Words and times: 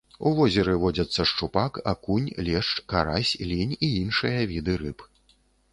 У 0.27 0.29
возеры 0.37 0.71
водзяцца 0.83 1.25
шчупак, 1.31 1.77
акунь, 1.93 2.31
лешч, 2.49 2.73
карась, 2.95 3.33
лінь 3.53 3.79
і 3.85 3.95
іншыя 4.01 4.41
віды 4.55 4.73
рыб. 4.87 5.09